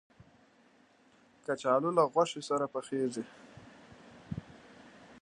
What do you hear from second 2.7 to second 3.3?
پخېږي